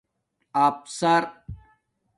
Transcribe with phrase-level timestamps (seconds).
[0.63, 1.23] افسر